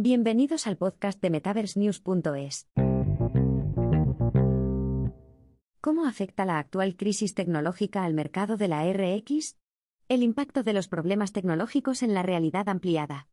Bienvenidos 0.00 0.68
al 0.68 0.76
podcast 0.76 1.20
de 1.20 1.28
MetaverseNews.es. 1.28 2.68
¿Cómo 5.80 6.06
afecta 6.06 6.44
la 6.44 6.60
actual 6.60 6.94
crisis 6.96 7.34
tecnológica 7.34 8.04
al 8.04 8.14
mercado 8.14 8.56
de 8.56 8.68
la 8.68 8.84
RX? 8.92 9.56
El 10.08 10.22
impacto 10.22 10.62
de 10.62 10.72
los 10.72 10.86
problemas 10.86 11.32
tecnológicos 11.32 12.04
en 12.04 12.14
la 12.14 12.22
realidad 12.22 12.68
ampliada. 12.68 13.26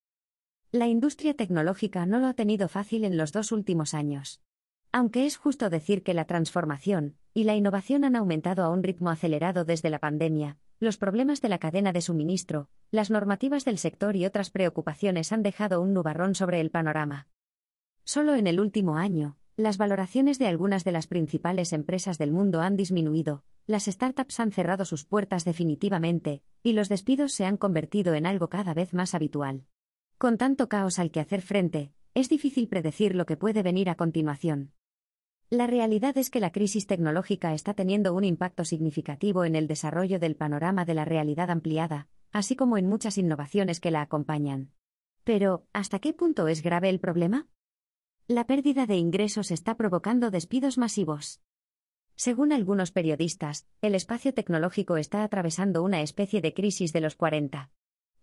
La 0.72 0.88
industria 0.88 1.36
tecnológica 1.36 2.08
no 2.08 2.18
lo 2.18 2.26
ha 2.26 2.34
tenido 2.34 2.68
fácil 2.68 3.06
en 3.06 3.16
los 3.16 3.32
dos 3.32 3.52
últimos 3.52 3.94
años. 3.94 4.42
Aunque 4.92 5.28
es 5.28 5.38
justo 5.38 5.70
decir 5.70 6.02
que 6.02 6.16
la 6.16 6.26
transformación 6.26 7.16
y 7.36 7.44
la 7.44 7.56
innovación 7.56 8.04
han 8.06 8.16
aumentado 8.16 8.64
a 8.64 8.72
un 8.72 8.82
ritmo 8.82 9.12
acelerado 9.12 9.66
desde 9.66 9.92
la 9.92 10.00
pandemia, 10.00 10.58
los 10.86 10.98
problemas 10.98 11.42
de 11.42 11.50
la 11.50 11.58
cadena 11.58 11.92
de 11.92 12.00
suministro, 12.00 12.70
las 12.92 13.12
normativas 13.12 13.66
del 13.66 13.78
sector 13.78 14.16
y 14.16 14.26
otras 14.26 14.52
preocupaciones 14.52 15.34
han 15.34 15.44
dejado 15.44 15.82
un 15.82 15.94
nubarrón 15.94 16.36
sobre 16.36 16.62
el 16.62 16.72
panorama. 16.72 17.28
Solo 18.06 18.36
en 18.36 18.48
el 18.48 18.62
último 18.62 18.96
año, 18.96 19.36
las 19.58 19.78
valoraciones 19.78 20.40
de 20.40 20.48
algunas 20.48 20.84
de 20.84 20.92
las 20.94 21.08
principales 21.08 21.74
empresas 21.74 22.18
del 22.18 22.32
mundo 22.32 22.62
han 22.62 22.78
disminuido, 22.78 23.44
las 23.68 23.86
startups 23.86 24.40
han 24.40 24.52
cerrado 24.52 24.86
sus 24.86 25.06
puertas 25.06 25.44
definitivamente, 25.44 26.44
y 26.62 26.74
los 26.74 26.88
despidos 26.88 27.34
se 27.34 27.46
han 27.46 27.58
convertido 27.58 28.14
en 28.14 28.26
algo 28.26 28.48
cada 28.48 28.74
vez 28.74 28.94
más 28.94 29.16
habitual. 29.16 29.66
Con 30.18 30.38
tanto 30.38 30.70
caos 30.70 31.00
al 31.00 31.10
que 31.10 31.20
hacer 31.20 31.42
frente, 31.42 31.92
es 32.14 32.30
difícil 32.30 32.68
predecir 32.68 33.16
lo 33.16 33.26
que 33.26 33.38
puede 33.38 33.64
venir 33.64 33.90
a 33.90 33.96
continuación. 33.96 34.72
La 35.52 35.68
realidad 35.68 36.18
es 36.18 36.32
que 36.32 36.40
la 36.40 36.52
crisis 36.52 36.88
tecnológica 36.88 37.54
está 37.54 37.76
teniendo 37.76 38.16
un 38.16 38.24
impacto 38.24 38.66
significativo 38.66 39.46
en 39.46 39.56
el 39.56 39.68
desarrollo 39.68 40.20
del 40.20 40.36
panorama 40.36 40.86
de 40.86 40.96
la 40.96 41.06
realidad 41.06 41.52
ampliada, 41.52 42.08
así 42.32 42.56
como 42.56 42.78
en 42.78 42.88
muchas 42.88 43.20
innovaciones 43.20 43.80
que 43.80 43.92
la 43.92 44.02
acompañan. 44.02 44.72
Pero, 45.24 45.68
¿hasta 45.72 46.00
qué 46.00 46.14
punto 46.14 46.48
es 46.48 46.64
grave 46.64 46.90
el 46.90 47.00
problema? 47.00 47.48
La 48.28 48.48
pérdida 48.48 48.88
de 48.88 48.98
ingresos 48.98 49.52
está 49.52 49.78
provocando 49.78 50.32
despidos 50.32 50.80
masivos. 50.80 51.42
Según 52.16 52.52
algunos 52.52 52.92
periodistas, 52.92 53.68
el 53.82 53.94
espacio 53.94 54.34
tecnológico 54.34 54.98
está 54.98 55.24
atravesando 55.24 55.84
una 55.84 56.02
especie 56.02 56.42
de 56.42 56.56
crisis 56.56 56.92
de 56.92 57.02
los 57.02 57.16
40. 57.16 57.70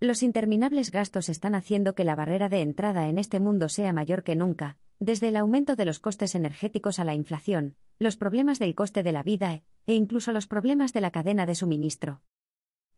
Los 0.00 0.25
interminables 0.25 0.91
gastos 0.91 1.28
están 1.28 1.55
haciendo 1.55 1.95
que 1.95 2.03
la 2.03 2.17
barrera 2.17 2.48
de 2.48 2.62
entrada 2.62 3.09
en 3.09 3.19
este 3.19 3.39
mundo 3.39 3.69
sea 3.69 3.93
mayor 3.93 4.25
que 4.25 4.34
nunca, 4.34 4.78
desde 5.03 5.28
el 5.28 5.36
aumento 5.36 5.75
de 5.75 5.84
los 5.84 5.98
costes 5.98 6.36
energéticos 6.36 7.00
a 7.00 7.05
la 7.05 7.14
inflación, 7.14 7.75
los 7.98 8.17
problemas 8.17 8.61
del 8.61 8.77
coste 8.77 9.03
de 9.03 9.11
la 9.11 9.25
vida 9.25 9.62
e 9.86 9.94
incluso 9.94 10.31
los 10.31 10.47
problemas 10.47 10.92
de 10.92 11.00
la 11.00 11.11
cadena 11.11 11.44
de 11.44 11.56
suministro. 11.56 12.22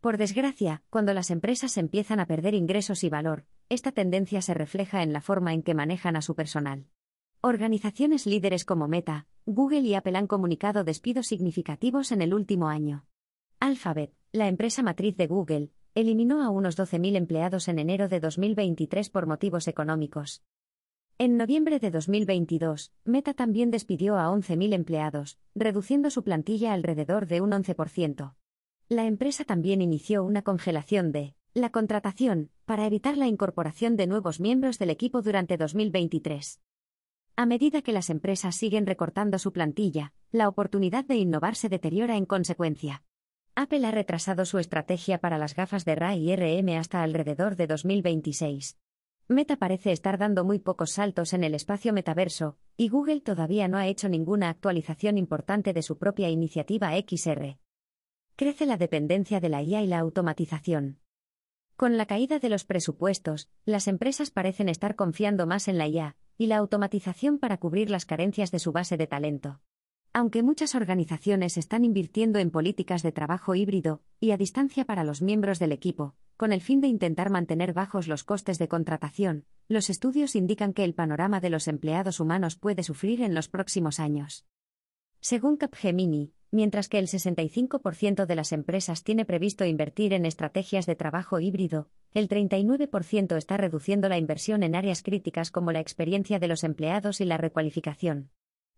Por 0.00 0.18
desgracia, 0.18 0.82
cuando 0.90 1.14
las 1.14 1.30
empresas 1.30 1.78
empiezan 1.78 2.20
a 2.20 2.26
perder 2.26 2.52
ingresos 2.52 3.04
y 3.04 3.08
valor, 3.08 3.46
esta 3.70 3.90
tendencia 3.90 4.42
se 4.42 4.52
refleja 4.52 5.02
en 5.02 5.14
la 5.14 5.22
forma 5.22 5.54
en 5.54 5.62
que 5.62 5.72
manejan 5.72 6.14
a 6.16 6.20
su 6.20 6.34
personal. 6.34 6.88
Organizaciones 7.40 8.26
líderes 8.26 8.66
como 8.66 8.86
Meta, 8.86 9.26
Google 9.46 9.80
y 9.80 9.94
Apple 9.94 10.18
han 10.18 10.26
comunicado 10.26 10.84
despidos 10.84 11.28
significativos 11.28 12.12
en 12.12 12.20
el 12.20 12.34
último 12.34 12.68
año. 12.68 13.06
Alphabet, 13.60 14.12
la 14.30 14.48
empresa 14.48 14.82
matriz 14.82 15.16
de 15.16 15.26
Google, 15.26 15.70
eliminó 15.94 16.42
a 16.42 16.50
unos 16.50 16.76
12.000 16.76 17.16
empleados 17.16 17.66
en 17.68 17.78
enero 17.78 18.10
de 18.10 18.20
2023 18.20 19.08
por 19.08 19.26
motivos 19.26 19.68
económicos. 19.68 20.42
En 21.16 21.36
noviembre 21.36 21.78
de 21.78 21.92
2022, 21.92 22.92
Meta 23.04 23.34
también 23.34 23.70
despidió 23.70 24.16
a 24.16 24.26
11.000 24.30 24.74
empleados, 24.74 25.38
reduciendo 25.54 26.10
su 26.10 26.24
plantilla 26.24 26.72
alrededor 26.72 27.28
de 27.28 27.40
un 27.40 27.52
11%. 27.52 28.34
La 28.88 29.06
empresa 29.06 29.44
también 29.44 29.80
inició 29.80 30.24
una 30.24 30.42
congelación 30.42 31.12
de 31.12 31.36
la 31.54 31.70
contratación 31.70 32.50
para 32.64 32.84
evitar 32.84 33.16
la 33.16 33.28
incorporación 33.28 33.94
de 33.94 34.08
nuevos 34.08 34.40
miembros 34.40 34.80
del 34.80 34.90
equipo 34.90 35.22
durante 35.22 35.56
2023. 35.56 36.60
A 37.36 37.46
medida 37.46 37.80
que 37.80 37.92
las 37.92 38.10
empresas 38.10 38.56
siguen 38.56 38.84
recortando 38.84 39.38
su 39.38 39.52
plantilla, 39.52 40.12
la 40.32 40.48
oportunidad 40.48 41.04
de 41.04 41.14
innovar 41.14 41.54
se 41.54 41.68
deteriora 41.68 42.16
en 42.16 42.26
consecuencia. 42.26 43.04
Apple 43.54 43.86
ha 43.86 43.92
retrasado 43.92 44.44
su 44.46 44.58
estrategia 44.58 45.18
para 45.18 45.38
las 45.38 45.54
gafas 45.54 45.84
de 45.84 45.94
RA 45.94 46.16
y 46.16 46.34
RM 46.34 46.76
hasta 46.76 47.04
alrededor 47.04 47.54
de 47.54 47.68
2026. 47.68 48.76
Meta 49.26 49.56
parece 49.56 49.90
estar 49.90 50.18
dando 50.18 50.44
muy 50.44 50.58
pocos 50.58 50.90
saltos 50.90 51.32
en 51.32 51.44
el 51.44 51.54
espacio 51.54 51.94
metaverso, 51.94 52.58
y 52.76 52.90
Google 52.90 53.22
todavía 53.22 53.68
no 53.68 53.78
ha 53.78 53.86
hecho 53.86 54.10
ninguna 54.10 54.50
actualización 54.50 55.16
importante 55.16 55.72
de 55.72 55.80
su 55.80 55.96
propia 55.96 56.28
iniciativa 56.28 56.90
XR. 56.90 57.56
Crece 58.36 58.66
la 58.66 58.76
dependencia 58.76 59.40
de 59.40 59.48
la 59.48 59.62
IA 59.62 59.82
y 59.82 59.86
la 59.86 59.98
automatización. 60.00 60.98
Con 61.76 61.96
la 61.96 62.04
caída 62.04 62.38
de 62.38 62.50
los 62.50 62.64
presupuestos, 62.64 63.48
las 63.64 63.88
empresas 63.88 64.30
parecen 64.30 64.68
estar 64.68 64.94
confiando 64.94 65.46
más 65.46 65.68
en 65.68 65.78
la 65.78 65.88
IA 65.88 66.16
y 66.36 66.46
la 66.46 66.58
automatización 66.58 67.38
para 67.38 67.56
cubrir 67.56 67.88
las 67.88 68.04
carencias 68.04 68.50
de 68.50 68.58
su 68.58 68.72
base 68.72 68.98
de 68.98 69.06
talento. 69.06 69.62
Aunque 70.12 70.42
muchas 70.42 70.74
organizaciones 70.74 71.56
están 71.56 71.84
invirtiendo 71.84 72.40
en 72.40 72.50
políticas 72.50 73.02
de 73.02 73.10
trabajo 73.10 73.54
híbrido 73.54 74.02
y 74.20 74.32
a 74.32 74.36
distancia 74.36 74.84
para 74.84 75.02
los 75.02 75.22
miembros 75.22 75.58
del 75.58 75.72
equipo, 75.72 76.14
con 76.36 76.52
el 76.52 76.60
fin 76.60 76.80
de 76.80 76.88
intentar 76.88 77.30
mantener 77.30 77.72
bajos 77.72 78.08
los 78.08 78.24
costes 78.24 78.58
de 78.58 78.68
contratación, 78.68 79.44
los 79.68 79.88
estudios 79.88 80.34
indican 80.34 80.72
que 80.72 80.84
el 80.84 80.94
panorama 80.94 81.40
de 81.40 81.50
los 81.50 81.68
empleados 81.68 82.20
humanos 82.20 82.56
puede 82.56 82.82
sufrir 82.82 83.22
en 83.22 83.34
los 83.34 83.48
próximos 83.48 84.00
años. 84.00 84.44
Según 85.20 85.56
Capgemini, 85.56 86.32
mientras 86.50 86.88
que 86.88 86.98
el 86.98 87.06
65% 87.06 88.26
de 88.26 88.34
las 88.34 88.52
empresas 88.52 89.04
tiene 89.04 89.24
previsto 89.24 89.64
invertir 89.64 90.12
en 90.12 90.26
estrategias 90.26 90.86
de 90.86 90.96
trabajo 90.96 91.40
híbrido, 91.40 91.88
el 92.12 92.28
39% 92.28 93.36
está 93.36 93.56
reduciendo 93.56 94.08
la 94.08 94.18
inversión 94.18 94.62
en 94.62 94.74
áreas 94.74 95.02
críticas 95.02 95.50
como 95.50 95.72
la 95.72 95.80
experiencia 95.80 96.38
de 96.38 96.48
los 96.48 96.62
empleados 96.62 97.20
y 97.20 97.24
la 97.24 97.38
recualificación. 97.38 98.30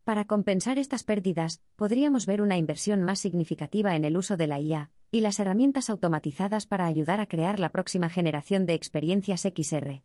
Para 0.04 0.26
compensar 0.26 0.78
estas 0.78 1.02
pérdidas, 1.02 1.62
podríamos 1.74 2.26
ver 2.26 2.40
una 2.40 2.56
inversión 2.56 3.02
más 3.02 3.18
significativa 3.18 3.96
en 3.96 4.04
el 4.04 4.16
uso 4.16 4.36
de 4.36 4.46
la 4.46 4.60
IA 4.60 4.92
y 5.10 5.20
las 5.20 5.40
herramientas 5.40 5.90
automatizadas 5.90 6.66
para 6.66 6.86
ayudar 6.86 7.20
a 7.20 7.26
crear 7.26 7.60
la 7.60 7.70
próxima 7.70 8.08
generación 8.08 8.66
de 8.66 8.74
experiencias 8.74 9.42
XR. 9.42 10.02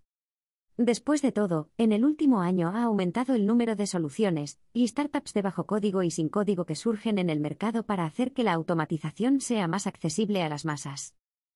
Después 0.77 1.21
de 1.21 1.31
todo, 1.31 1.69
en 1.77 1.91
el 1.91 2.05
último 2.05 2.41
año 2.41 2.69
ha 2.69 2.83
aumentado 2.83 3.35
el 3.35 3.45
número 3.45 3.75
de 3.75 3.85
soluciones 3.87 4.59
y 4.73 4.87
startups 4.87 5.33
de 5.33 5.41
bajo 5.41 5.65
código 5.65 6.01
y 6.01 6.11
sin 6.11 6.29
código 6.29 6.65
que 6.65 6.75
surgen 6.75 7.19
en 7.19 7.29
el 7.29 7.39
mercado 7.39 7.83
para 7.85 8.05
hacer 8.05 8.33
que 8.33 8.43
la 8.43 8.53
automatización 8.53 9.41
sea 9.41 9.67
más 9.67 9.85
accesible 9.85 10.41
a 10.41 10.49
las 10.49 10.65
masas. 10.65 11.13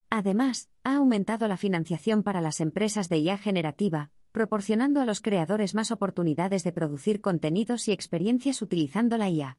Además, 0.09 0.69
ha 0.83 0.95
aumentado 0.97 1.47
la 1.47 1.57
financiación 1.57 2.23
para 2.23 2.41
las 2.41 2.61
empresas 2.61 3.09
de 3.09 3.17
IA 3.17 3.37
generativa, 3.37 4.11
proporcionando 4.31 5.01
a 5.01 5.05
los 5.05 5.21
creadores 5.21 5.75
más 5.75 5.91
oportunidades 5.91 6.63
de 6.63 6.71
producir 6.73 7.21
contenidos 7.21 7.87
y 7.87 7.93
experiencias 7.93 8.61
utilizando 8.61 9.17
la 9.17 9.29
IA. 9.29 9.57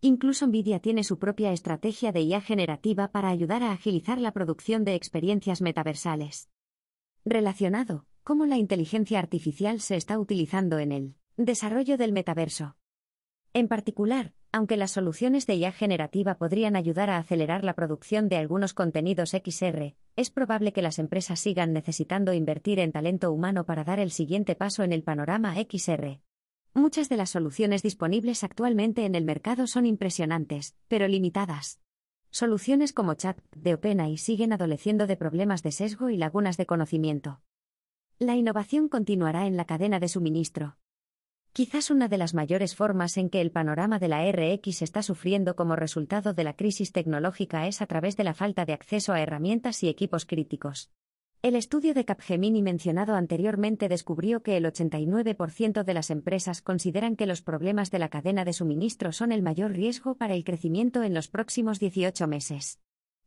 Incluso 0.00 0.46
Nvidia 0.46 0.80
tiene 0.80 1.04
su 1.04 1.18
propia 1.18 1.52
estrategia 1.52 2.12
de 2.12 2.20
IA 2.20 2.40
generativa 2.40 3.08
para 3.08 3.30
ayudar 3.30 3.62
a 3.62 3.72
agilizar 3.72 4.20
la 4.20 4.32
producción 4.32 4.84
de 4.84 4.94
experiencias 4.94 5.62
metaversales. 5.62 6.50
Relacionado, 7.24 8.06
cómo 8.22 8.46
la 8.46 8.56
inteligencia 8.56 9.18
artificial 9.18 9.80
se 9.80 9.96
está 9.96 10.18
utilizando 10.18 10.78
en 10.78 10.92
el 10.92 11.14
desarrollo 11.36 11.96
del 11.96 12.12
metaverso. 12.12 12.76
En 13.52 13.68
particular, 13.68 14.34
aunque 14.52 14.76
las 14.76 14.90
soluciones 14.90 15.46
de 15.46 15.54
IA 15.56 15.72
generativa 15.72 16.36
podrían 16.36 16.76
ayudar 16.76 17.10
a 17.10 17.18
acelerar 17.18 17.64
la 17.64 17.74
producción 17.74 18.28
de 18.28 18.36
algunos 18.36 18.74
contenidos 18.74 19.32
XR, 19.32 19.96
es 20.16 20.30
probable 20.30 20.72
que 20.72 20.82
las 20.82 20.98
empresas 20.98 21.40
sigan 21.40 21.72
necesitando 21.72 22.32
invertir 22.32 22.80
en 22.80 22.92
talento 22.92 23.32
humano 23.32 23.66
para 23.66 23.84
dar 23.84 23.98
el 23.98 24.10
siguiente 24.10 24.54
paso 24.54 24.82
en 24.82 24.92
el 24.92 25.02
panorama 25.02 25.54
XR. 25.56 26.20
Muchas 26.76 27.08
de 27.08 27.16
las 27.16 27.30
soluciones 27.30 27.82
disponibles 27.82 28.44
actualmente 28.44 29.06
en 29.06 29.14
el 29.14 29.24
mercado 29.24 29.66
son 29.66 29.86
impresionantes, 29.86 30.76
pero 30.88 31.08
limitadas. 31.08 31.80
Soluciones 32.28 32.92
como 32.92 33.14
Chat 33.14 33.40
de 33.56 33.72
OpenAI 33.72 34.18
siguen 34.18 34.52
adoleciendo 34.52 35.06
de 35.06 35.16
problemas 35.16 35.62
de 35.62 35.72
sesgo 35.72 36.10
y 36.10 36.18
lagunas 36.18 36.58
de 36.58 36.66
conocimiento. 36.66 37.40
La 38.18 38.36
innovación 38.36 38.90
continuará 38.90 39.46
en 39.46 39.56
la 39.56 39.64
cadena 39.64 40.00
de 40.00 40.08
suministro. 40.08 40.76
Quizás 41.54 41.90
una 41.90 42.08
de 42.08 42.18
las 42.18 42.34
mayores 42.34 42.76
formas 42.76 43.16
en 43.16 43.30
que 43.30 43.40
el 43.40 43.52
panorama 43.52 43.98
de 43.98 44.08
la 44.08 44.30
RX 44.30 44.82
está 44.82 45.02
sufriendo 45.02 45.56
como 45.56 45.76
resultado 45.76 46.34
de 46.34 46.44
la 46.44 46.56
crisis 46.56 46.92
tecnológica 46.92 47.66
es 47.66 47.80
a 47.80 47.86
través 47.86 48.18
de 48.18 48.24
la 48.24 48.34
falta 48.34 48.66
de 48.66 48.74
acceso 48.74 49.14
a 49.14 49.22
herramientas 49.22 49.82
y 49.82 49.88
equipos 49.88 50.26
críticos. 50.26 50.90
El 51.46 51.54
estudio 51.54 51.94
de 51.94 52.04
Capgemini 52.04 52.60
mencionado 52.60 53.14
anteriormente 53.14 53.88
descubrió 53.88 54.42
que 54.42 54.56
el 54.56 54.64
89% 54.64 55.84
de 55.84 55.94
las 55.94 56.10
empresas 56.10 56.60
consideran 56.60 57.14
que 57.14 57.24
los 57.24 57.40
problemas 57.40 57.92
de 57.92 58.00
la 58.00 58.08
cadena 58.08 58.44
de 58.44 58.52
suministro 58.52 59.12
son 59.12 59.30
el 59.30 59.42
mayor 59.42 59.70
riesgo 59.70 60.16
para 60.16 60.34
el 60.34 60.42
crecimiento 60.42 61.04
en 61.04 61.14
los 61.14 61.28
próximos 61.28 61.78
18 61.78 62.26
meses. 62.26 62.80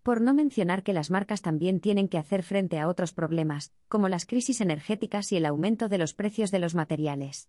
Por 0.03 0.19
no 0.19 0.33
mencionar 0.33 0.83
que 0.83 0.91
las 0.91 1.09
marcas 1.09 1.41
también 1.41 1.79
tienen 1.79 2.09
que 2.09 2.17
hacer 2.17 2.43
frente 2.43 2.77
a 2.77 2.89
otros 2.89 3.13
problemas, 3.13 3.71
como 3.87 4.09
las 4.09 4.25
crisis 4.25 4.59
energéticas 4.59 5.31
y 5.31 5.37
el 5.37 5.45
aumento 5.45 5.87
de 5.87 5.99
los 5.99 6.13
precios 6.13 6.51
de 6.51 6.59
los 6.59 6.75
materiales. 6.75 7.47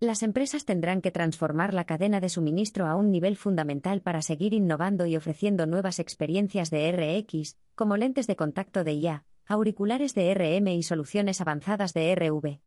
Las 0.00 0.24
empresas 0.24 0.64
tendrán 0.64 1.02
que 1.02 1.12
transformar 1.12 1.72
la 1.72 1.84
cadena 1.84 2.18
de 2.18 2.30
suministro 2.30 2.86
a 2.86 2.96
un 2.96 3.12
nivel 3.12 3.36
fundamental 3.36 4.00
para 4.02 4.22
seguir 4.22 4.54
innovando 4.54 5.06
y 5.06 5.14
ofreciendo 5.14 5.66
nuevas 5.66 6.00
experiencias 6.00 6.70
de 6.70 6.90
RX, 6.90 7.56
como 7.76 7.96
lentes 7.96 8.26
de 8.26 8.34
contacto 8.34 8.82
de 8.82 8.94
IA, 8.94 9.24
auriculares 9.46 10.14
de 10.14 10.32
RM 10.34 10.68
y 10.68 10.82
soluciones 10.82 11.40
avanzadas 11.40 11.92
de 11.94 12.14
RV. 12.14 12.60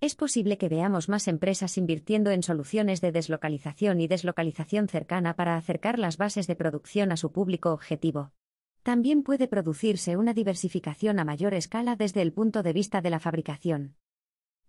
Es 0.00 0.14
posible 0.14 0.56
que 0.56 0.70
veamos 0.70 1.10
más 1.10 1.28
empresas 1.28 1.76
invirtiendo 1.76 2.30
en 2.30 2.42
soluciones 2.42 3.02
de 3.02 3.12
deslocalización 3.12 4.00
y 4.00 4.08
deslocalización 4.08 4.88
cercana 4.88 5.36
para 5.36 5.56
acercar 5.56 5.98
las 5.98 6.16
bases 6.16 6.46
de 6.46 6.56
producción 6.56 7.12
a 7.12 7.18
su 7.18 7.32
público 7.32 7.72
objetivo. 7.72 8.32
También 8.82 9.22
puede 9.22 9.46
producirse 9.46 10.16
una 10.16 10.32
diversificación 10.32 11.18
a 11.18 11.24
mayor 11.24 11.52
escala 11.52 11.96
desde 11.96 12.22
el 12.22 12.32
punto 12.32 12.62
de 12.62 12.72
vista 12.72 13.02
de 13.02 13.10
la 13.10 13.20
fabricación. 13.20 13.96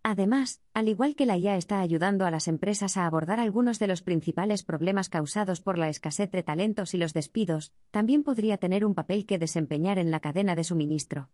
Además, 0.04 0.62
al 0.74 0.90
igual 0.90 1.16
que 1.16 1.26
la 1.26 1.38
IA 1.38 1.56
está 1.58 1.80
ayudando 1.80 2.26
a 2.26 2.32
las 2.32 2.48
empresas 2.48 2.98
a 2.98 3.06
abordar 3.06 3.40
algunos 3.40 3.78
de 3.80 3.88
los 3.88 4.02
principales 4.02 4.64
problemas 4.64 5.10
causados 5.10 5.62
por 5.62 5.78
la 5.78 5.90
escasez 5.90 6.32
de 6.32 6.44
talentos 6.44 6.94
y 6.94 6.98
los 6.98 7.14
despidos, 7.14 7.72
también 7.92 8.24
podría 8.24 8.58
tener 8.58 8.84
un 8.84 8.96
papel 8.96 9.26
que 9.26 9.38
desempeñar 9.38 10.00
en 10.00 10.12
la 10.12 10.20
cadena 10.20 10.56
de 10.56 10.64
suministro. 10.64 11.30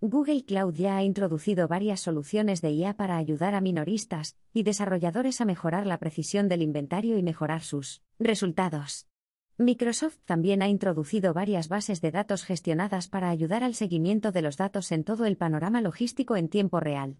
Google 0.00 0.44
Cloud 0.44 0.74
ya 0.74 0.96
ha 0.96 1.02
introducido 1.02 1.66
varias 1.66 1.98
soluciones 1.98 2.62
de 2.62 2.70
IA 2.70 2.96
para 2.96 3.16
ayudar 3.16 3.56
a 3.56 3.60
minoristas 3.60 4.36
y 4.52 4.62
desarrolladores 4.62 5.40
a 5.40 5.44
mejorar 5.44 5.88
la 5.88 5.98
precisión 5.98 6.48
del 6.48 6.62
inventario 6.62 7.18
y 7.18 7.24
mejorar 7.24 7.62
sus 7.62 8.00
resultados. 8.20 9.08
Microsoft 9.56 10.18
también 10.24 10.62
ha 10.62 10.68
introducido 10.68 11.34
varias 11.34 11.68
bases 11.68 12.00
de 12.00 12.12
datos 12.12 12.44
gestionadas 12.44 13.08
para 13.08 13.28
ayudar 13.28 13.64
al 13.64 13.74
seguimiento 13.74 14.30
de 14.30 14.42
los 14.42 14.56
datos 14.56 14.92
en 14.92 15.02
todo 15.02 15.26
el 15.26 15.36
panorama 15.36 15.80
logístico 15.80 16.36
en 16.36 16.48
tiempo 16.48 16.78
real. 16.78 17.16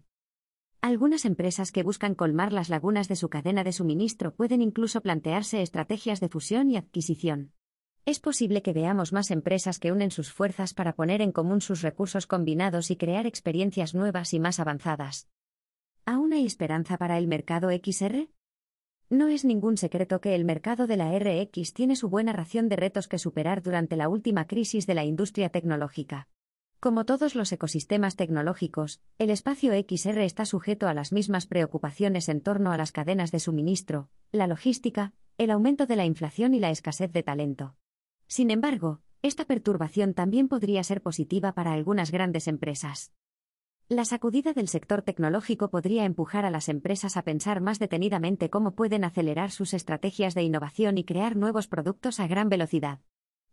Algunas 0.79 1.25
empresas 1.25 1.73
que 1.73 1.83
buscan 1.83 2.15
colmar 2.15 2.53
las 2.53 2.69
lagunas 2.69 3.09
de 3.09 3.17
su 3.17 3.27
cadena 3.27 3.65
de 3.65 3.73
suministro 3.73 4.33
pueden 4.33 4.61
incluso 4.61 5.01
plantearse 5.01 5.61
estrategias 5.61 6.21
de 6.21 6.29
fusión 6.29 6.71
y 6.71 6.77
adquisición. 6.77 7.51
Es 8.05 8.19
posible 8.19 8.61
que 8.61 8.73
veamos 8.73 9.13
más 9.13 9.31
empresas 9.31 9.79
que 9.79 9.91
unen 9.91 10.11
sus 10.11 10.31
fuerzas 10.31 10.73
para 10.73 10.93
poner 10.93 11.21
en 11.21 11.31
común 11.31 11.61
sus 11.61 11.81
recursos 11.81 12.27
combinados 12.27 12.91
y 12.91 12.95
crear 12.95 13.27
experiencias 13.27 13.93
nuevas 13.93 14.33
y 14.33 14.39
más 14.39 14.59
avanzadas. 14.59 15.27
¿Aún 16.05 16.33
hay 16.33 16.45
esperanza 16.45 16.97
para 16.97 17.17
el 17.17 17.27
mercado 17.27 17.69
XR? 17.69 18.29
No 19.11 19.27
es 19.27 19.43
ningún 19.43 19.77
secreto 19.77 20.21
que 20.21 20.35
el 20.35 20.45
mercado 20.45 20.85
de 20.85 20.97
la 20.97 21.17
RX 21.17 21.73
tiene 21.73 21.95
su 21.95 22.09
buena 22.09 22.31
ración 22.31 22.69
de 22.69 22.75
retos 22.75 23.07
que 23.07 23.17
superar 23.17 23.61
durante 23.63 23.95
la 23.95 24.07
última 24.07 24.45
crisis 24.45 24.85
de 24.85 24.93
la 24.93 25.03
industria 25.03 25.49
tecnológica. 25.49 26.27
Como 26.79 27.05
todos 27.05 27.35
los 27.35 27.51
ecosistemas 27.51 28.15
tecnológicos, 28.15 29.01
el 29.17 29.31
espacio 29.31 29.73
XR 29.73 30.19
está 30.21 30.45
sujeto 30.45 30.87
a 30.87 30.93
las 30.93 31.11
mismas 31.11 31.45
preocupaciones 31.45 32.29
en 32.29 32.39
torno 32.39 32.71
a 32.71 32.77
las 32.77 32.91
cadenas 32.91 33.31
de 33.31 33.39
suministro, 33.39 34.09
la 34.31 34.47
logística, 34.47 35.13
el 35.37 35.51
aumento 35.51 35.87
de 35.87 35.95
la 35.95 36.05
inflación 36.05 36.53
y 36.53 36.59
la 36.59 36.69
escasez 36.69 37.11
de 37.11 37.23
talento. 37.23 37.75
Sin 38.29 38.51
embargo, 38.51 39.01
esta 39.23 39.45
perturbación 39.45 40.13
también 40.13 40.47
podría 40.47 40.83
ser 40.83 41.01
positiva 41.01 41.53
para 41.53 41.73
algunas 41.73 42.11
grandes 42.11 42.47
empresas. 42.47 43.11
La 43.89 44.05
sacudida 44.05 44.53
del 44.53 44.67
sector 44.67 45.01
tecnológico 45.01 45.71
podría 45.71 46.05
empujar 46.05 46.45
a 46.45 46.51
las 46.51 46.69
empresas 46.69 47.17
a 47.17 47.23
pensar 47.23 47.59
más 47.59 47.79
detenidamente 47.79 48.51
cómo 48.51 48.75
pueden 48.75 49.03
acelerar 49.03 49.49
sus 49.49 49.73
estrategias 49.73 50.35
de 50.35 50.43
innovación 50.43 50.99
y 50.99 51.05
crear 51.05 51.35
nuevos 51.35 51.67
productos 51.67 52.19
a 52.19 52.27
gran 52.27 52.49
velocidad. 52.49 52.99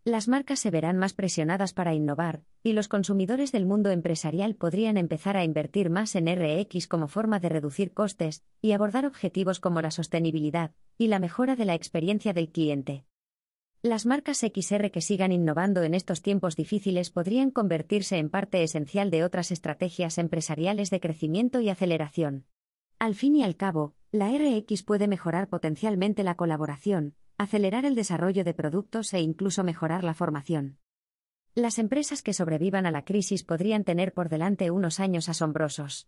Las 0.03 0.27
marcas 0.27 0.59
se 0.59 0.69
verán 0.69 0.99
más 0.99 1.13
presionadas 1.13 1.73
para 1.73 1.95
innovar, 1.95 2.43
y 2.61 2.73
los 2.73 2.87
consumidores 2.87 3.51
del 3.51 3.65
mundo 3.65 3.89
empresarial 3.89 4.53
podrían 4.53 4.97
empezar 4.97 5.37
a 5.37 5.43
invertir 5.43 5.89
más 5.89 6.15
en 6.15 6.27
RX 6.27 6.87
como 6.87 7.07
forma 7.07 7.39
de 7.39 7.49
reducir 7.49 7.93
costes 7.93 8.43
y 8.61 8.73
abordar 8.73 9.07
objetivos 9.07 9.59
como 9.59 9.81
la 9.81 9.89
sostenibilidad 9.89 10.75
y 10.99 11.07
la 11.07 11.17
mejora 11.17 11.55
de 11.55 11.65
la 11.65 11.73
experiencia 11.73 12.31
del 12.33 12.51
cliente. 12.51 13.05
Las 13.83 14.07
marcas 14.07 14.39
XR 14.39 14.89
que 14.89 15.01
sigan 15.01 15.31
innovando 15.31 15.83
en 15.83 15.93
estos 15.93 16.23
tiempos 16.23 16.55
difíciles 16.55 17.11
podrían 17.11 17.51
convertirse 17.51 18.17
en 18.17 18.29
parte 18.29 18.63
esencial 18.63 19.11
de 19.11 19.23
otras 19.23 19.51
estrategias 19.51 20.17
empresariales 20.17 20.89
de 20.89 20.99
crecimiento 20.99 21.61
y 21.61 21.69
aceleración. 21.69 22.45
Al 22.97 23.13
fin 23.13 23.35
y 23.35 23.43
al 23.43 23.55
cabo, 23.55 23.93
la 24.11 24.31
RX 24.31 24.81
puede 24.81 25.07
mejorar 25.07 25.47
potencialmente 25.47 26.23
la 26.23 26.35
colaboración, 26.35 27.13
acelerar 27.37 27.85
el 27.85 27.93
desarrollo 27.93 28.43
de 28.43 28.55
productos 28.55 29.13
e 29.13 29.19
incluso 29.19 29.63
mejorar 29.63 30.03
la 30.03 30.15
formación. 30.15 30.79
Las 31.53 31.77
empresas 31.77 32.23
que 32.23 32.33
sobrevivan 32.33 32.87
a 32.87 32.91
la 32.91 33.05
crisis 33.05 33.43
podrían 33.43 33.83
tener 33.83 34.11
por 34.11 34.29
delante 34.29 34.71
unos 34.71 34.99
años 34.99 35.29
asombrosos. 35.29 36.07